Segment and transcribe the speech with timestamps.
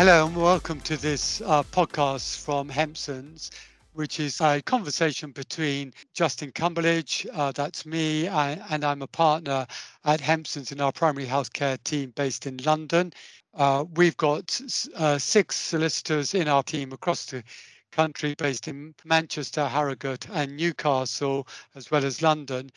[0.00, 3.50] Hello and welcome to this uh, podcast from Hempsons,
[3.92, 9.66] which is a conversation between Justin Cumberledge, uh, that's me, I, and I'm a partner
[10.06, 13.12] at Hempsons in our primary healthcare team based in London.
[13.52, 14.58] Uh, we've got
[14.96, 17.44] uh, six solicitors in our team across the
[17.92, 22.70] country based in Manchester, Harrogate, and Newcastle, as well as London.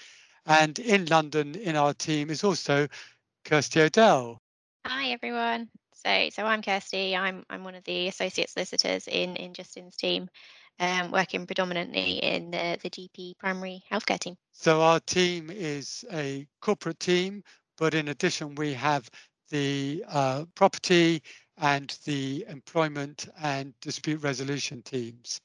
[0.46, 2.90] And in London, in our team, is also
[3.46, 4.42] Kirsty Odell.
[4.86, 5.70] Hi, everyone.
[6.06, 7.16] So, so I'm Kirsty.
[7.16, 10.30] I'm I'm one of the associate solicitors in in Justin's team,
[10.80, 14.36] um, working predominantly in the the GP primary healthcare team.
[14.52, 17.44] So our team is a corporate team,
[17.78, 19.10] but in addition, we have
[19.50, 21.24] the uh, property
[21.58, 25.40] and the employment and dispute resolution teams.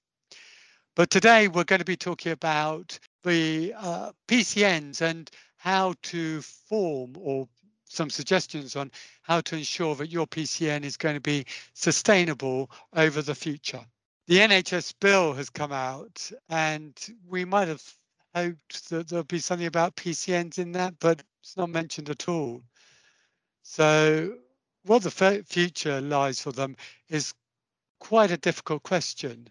[0.96, 7.14] But today we're going to be talking about the uh, PCNs and how to form
[7.16, 7.48] or
[7.88, 8.90] some suggestions on
[9.22, 13.84] how to ensure that your PCN is going to be sustainable over the future.
[14.26, 16.94] The NHS bill has come out, and
[17.26, 17.82] we might have
[18.34, 22.62] hoped that there'll be something about PCNs in that, but it's not mentioned at all.
[23.62, 24.36] So,
[24.84, 26.76] what the future lies for them
[27.08, 27.34] is
[28.00, 29.48] quite a difficult question.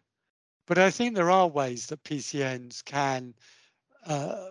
[0.67, 3.33] But I think there are ways that PCNs can
[4.05, 4.49] uh,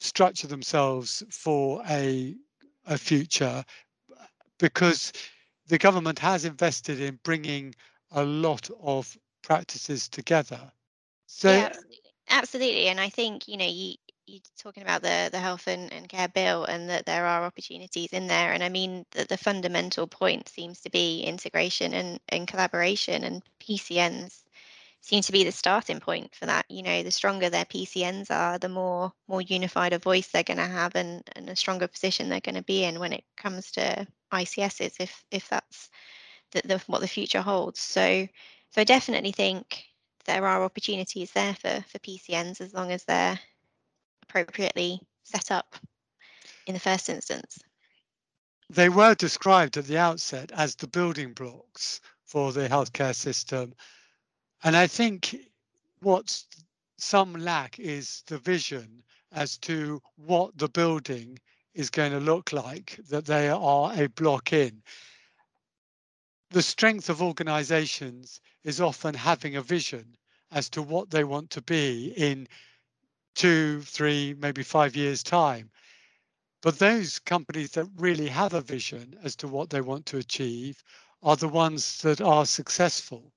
[0.00, 2.34] structure themselves for a
[2.86, 3.64] a future
[4.58, 5.12] because
[5.68, 7.74] the government has invested in bringing
[8.12, 10.60] a lot of practices together.
[11.26, 11.72] So yeah,
[12.28, 12.88] absolutely.
[12.88, 13.94] And I think, you know, you,
[14.26, 18.12] you're talking about the, the health and, and care bill and that there are opportunities
[18.12, 18.52] in there.
[18.52, 23.42] And I mean, the, the fundamental point seems to be integration and, and collaboration and
[23.60, 24.42] PCNs
[25.02, 26.64] seem to be the starting point for that.
[26.70, 30.58] You know, the stronger their PCNs are, the more more unified a voice they're going
[30.58, 33.70] to have, and and a stronger position they're going to be in when it comes
[33.72, 35.90] to ICSs, if if that's
[36.52, 37.80] the, the what the future holds.
[37.80, 38.26] So
[38.70, 39.84] so I definitely think
[40.24, 43.38] there are opportunities there for for PCNs as long as they're
[44.22, 45.76] appropriately set up
[46.66, 47.58] in the first instance.
[48.70, 53.74] They were described at the outset as the building blocks for the healthcare system
[54.64, 55.36] and I think
[56.00, 56.44] what
[56.98, 59.02] some lack is the vision
[59.32, 61.38] as to what the building
[61.74, 64.82] is going to look like that they are a block in.
[66.50, 70.16] The strength of organizations is often having a vision
[70.50, 72.46] as to what they want to be in
[73.34, 75.70] two, three, maybe five years' time.
[76.60, 80.84] But those companies that really have a vision as to what they want to achieve
[81.22, 83.32] are the ones that are successful.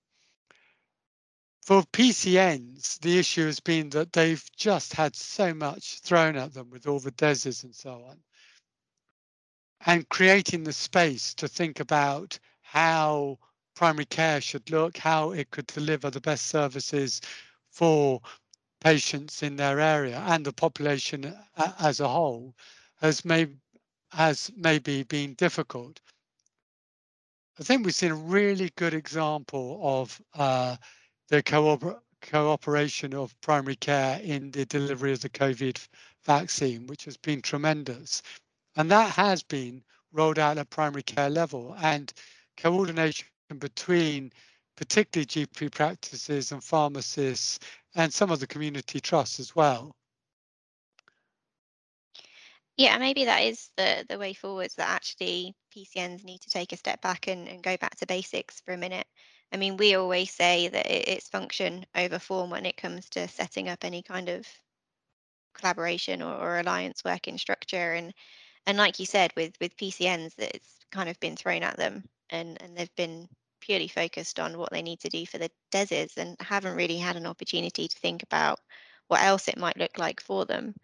[1.65, 6.69] For PCNs, the issue has been that they've just had so much thrown at them
[6.69, 8.21] with all the DESs and so on.
[9.83, 13.39] And creating the space to think about how
[13.73, 17.19] primary care should look, how it could deliver the best services
[17.71, 18.21] for
[18.79, 21.35] patients in their area and the population
[21.79, 22.53] as a whole
[23.01, 23.47] has may
[24.11, 25.99] has maybe been difficult.
[27.59, 30.75] I think we've seen a really good example of uh,
[31.27, 35.87] the cooper cooperation of primary care in the delivery of the COVID
[36.23, 38.21] vaccine, which has been tremendous.
[38.75, 42.11] And that has been rolled out at primary care level and
[42.57, 43.27] coordination
[43.59, 44.31] between
[44.75, 47.59] particularly GP practices and pharmacists
[47.95, 49.95] and some of the community trusts as well.
[52.77, 56.77] Yeah, maybe that is the the way forwards that actually PCNs need to take a
[56.77, 59.07] step back and, and go back to basics for a minute
[59.55, 63.69] I mean, we always say that it's function over form when it comes to setting
[63.69, 64.45] up any kind of
[65.53, 67.93] collaboration or, or alliance working structure.
[67.93, 68.13] And
[68.65, 72.03] and like you said, with with PCNs, that it's kind of been thrown at them,
[72.29, 73.29] and and they've been
[73.61, 77.15] purely focused on what they need to do for the DESs, and haven't really had
[77.15, 78.59] an opportunity to think about
[79.07, 80.75] what else it might look like for them.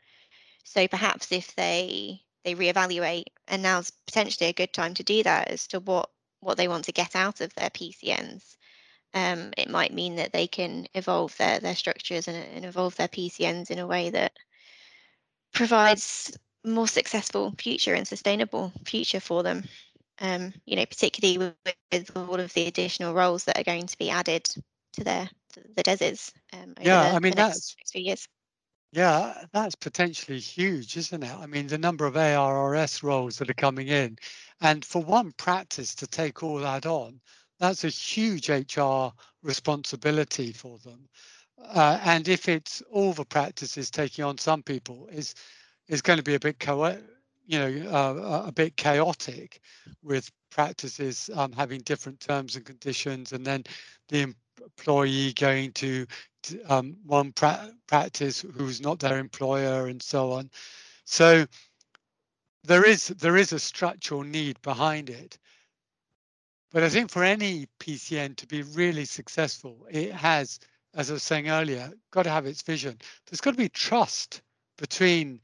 [0.63, 5.49] So perhaps if they they reevaluate, and now's potentially a good time to do that
[5.49, 6.09] as to what
[6.39, 8.55] what they want to get out of their PCNs.
[9.13, 13.09] Um, it might mean that they can evolve their, their structures and, and evolve their
[13.09, 14.33] PCNs in a way that
[15.53, 19.65] provides more successful future and sustainable future for them.
[20.19, 23.97] Um, you know, particularly with, with, all of the additional roles that are going to
[23.97, 24.47] be added
[24.93, 25.29] to their
[25.75, 26.31] the DESs.
[26.53, 28.27] Um, yeah, the, I mean that's next few years.
[28.93, 31.33] Yeah, that's potentially huge, isn't it?
[31.33, 34.17] I mean, the number of ARRS roles that are coming in,
[34.59, 37.21] and for one practice to take all that on,
[37.61, 39.13] that's a huge HR
[39.43, 41.07] responsibility for them.
[41.63, 45.35] Uh, and if it's all the practices taking on some people, is
[45.89, 46.97] is going to be a bit co-
[47.47, 49.61] you know, uh, a bit chaotic
[50.03, 53.63] with practices um, having different terms and conditions, and then
[54.09, 56.07] the employee going to,
[56.69, 60.49] um, one pra- practice who's not their employer, and so on.
[61.05, 61.45] So
[62.63, 65.37] there is there is a structural need behind it.
[66.71, 70.59] But I think for any PCN to be really successful, it has,
[70.93, 72.97] as I was saying earlier, got to have its vision.
[73.25, 74.41] There's got to be trust
[74.77, 75.41] between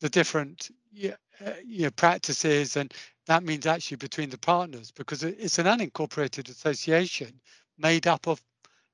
[0.00, 0.70] the different
[1.04, 2.94] uh, you know, practices, and
[3.26, 7.40] that means actually between the partners because it's an unincorporated association
[7.78, 8.40] made up of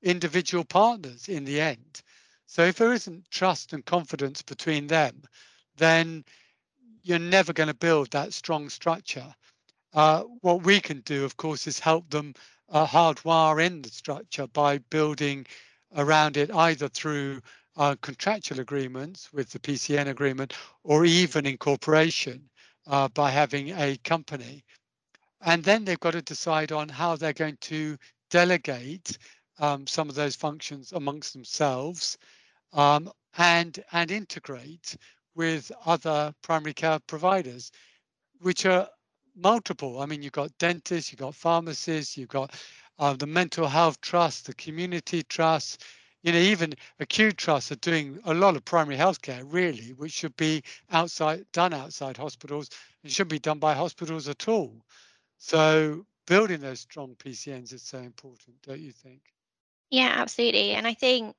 [0.01, 2.01] individual partners in the end.
[2.47, 5.21] So if there isn't trust and confidence between them,
[5.77, 6.25] then
[7.03, 9.35] you're never going to build that strong structure.
[9.93, 12.33] Uh, what we can do, of course, is help them
[12.69, 15.45] uh, hardwire in the structure by building
[15.95, 17.41] around it either through
[17.77, 20.53] uh, contractual agreements with the PCN agreement
[20.83, 22.49] or even incorporation
[22.87, 24.63] uh, by having a company.
[25.41, 27.97] And then they've got to decide on how they're going to
[28.29, 29.17] delegate
[29.59, 32.17] um, some of those functions amongst themselves
[32.73, 34.97] um, and, and integrate
[35.35, 37.71] with other primary care providers,
[38.41, 38.87] which are
[39.41, 40.01] multiple.
[40.01, 42.53] I mean, you've got dentists, you've got pharmacists, you've got
[42.99, 45.83] uh, the mental health trust, the community trust,
[46.21, 50.35] you know, even acute trusts are doing a lot of primary healthcare, really, which should
[50.35, 52.69] be outside done outside hospitals
[53.03, 54.73] and shouldn't be done by hospitals at all.
[55.37, 59.21] So building those strong PCNs is so important, don't you think?
[59.89, 60.71] Yeah, absolutely.
[60.71, 61.35] And I think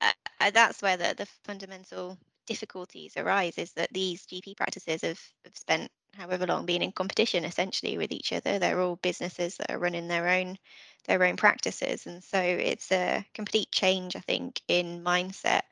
[0.00, 5.20] uh, uh that's where the, the fundamental difficulties arise is that these GP practices have,
[5.44, 8.58] have spent however long being in competition essentially with each other.
[8.58, 10.58] They're all businesses that are running their own
[11.06, 12.06] their own practices.
[12.06, 15.62] And so it's a complete change, I think, in mindset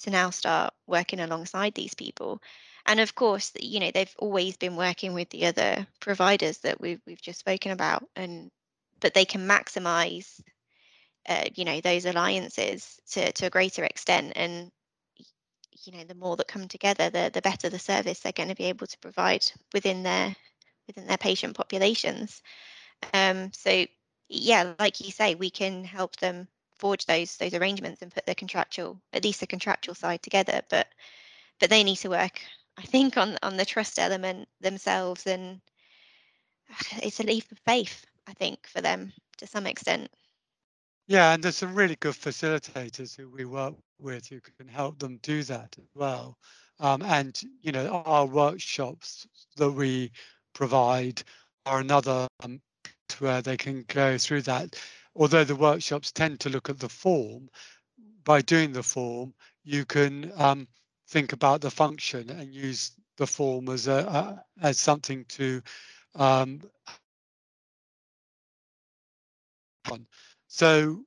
[0.00, 2.40] to now start working alongside these people.
[2.84, 7.00] And of course, you know, they've always been working with the other providers that we've
[7.06, 8.50] we've just spoken about and
[9.00, 10.40] but they can maximize
[11.28, 14.70] uh, you know those alliances to, to a greater extent and
[15.86, 18.54] you know the more that come together the the better the service they're going to
[18.54, 20.34] be able to provide within their
[20.86, 22.42] within their patient populations.
[23.14, 23.86] Um, so
[24.28, 26.48] yeah like you say we can help them
[26.78, 30.88] forge those those arrangements and put the contractual at least the contractual side together but
[31.60, 32.40] but they need to work
[32.78, 35.60] i think on on the trust element themselves and
[37.02, 39.12] it's a leap of faith i think for them
[39.42, 40.08] to some extent.
[41.08, 45.18] Yeah, and there's some really good facilitators who we work with who can help them
[45.22, 46.36] do that as well.
[46.80, 49.26] Um, and you know, our workshops
[49.56, 50.10] that we
[50.54, 51.22] provide
[51.66, 52.60] are another um,
[53.18, 54.76] where they can go through that.
[55.14, 57.48] Although the workshops tend to look at the form,
[58.24, 59.34] by doing the form,
[59.64, 60.66] you can um,
[61.08, 63.98] think about the function and use the form as a,
[64.60, 65.62] a as something to
[66.14, 66.60] um,
[70.48, 71.02] so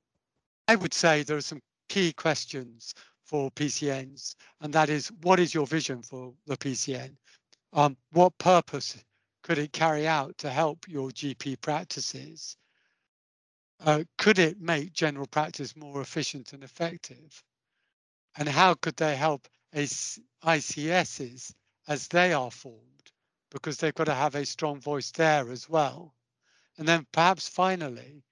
[0.67, 2.93] I would say there are some key questions
[3.23, 7.15] for PCNs, and that is, what is your vision for the PCN?
[7.73, 9.03] Um, what purpose
[9.43, 12.57] could it carry out to help your GP practices?
[13.79, 17.43] Uh, could it make general practice more efficient and effective?
[18.37, 21.53] And how could they help ICSs
[21.87, 23.11] as they are formed?
[23.51, 26.13] Because they've got to have a strong voice there as well.
[26.77, 28.23] And then perhaps finally,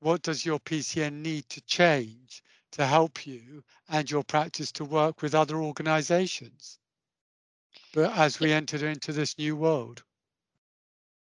[0.00, 5.22] what does your PCN need to change to help you and your practice to work
[5.22, 6.78] with other organizations?
[7.94, 10.02] But as we enter into this new world.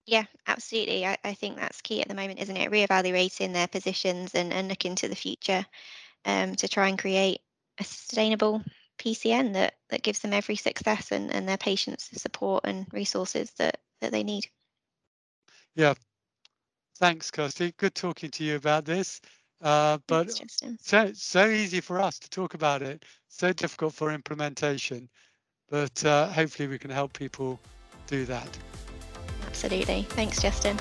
[0.05, 1.05] Yeah, absolutely.
[1.05, 2.71] I, I think that's key at the moment, isn't it?
[2.71, 5.65] Reevaluating their positions and, and looking to the future
[6.25, 7.41] um, to try and create
[7.79, 8.63] a sustainable
[8.99, 13.51] PCN that, that gives them every success and, and their patients the support and resources
[13.57, 14.47] that, that they need.
[15.75, 15.95] Yeah,
[16.97, 17.73] Thanks, Kirsty.
[17.77, 19.19] Good talking to you about this.
[19.63, 20.29] Uh, but
[20.77, 23.03] so so easy for us to talk about it.
[23.29, 25.09] So difficult for implementation.
[25.69, 27.59] But uh, hopefully we can help people
[28.05, 28.57] do that.
[29.47, 30.03] Absolutely.
[30.09, 30.77] Thanks, Justin.